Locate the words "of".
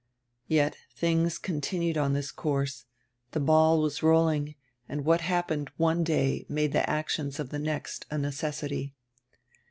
7.39-7.49